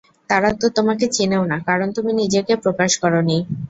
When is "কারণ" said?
1.69-1.87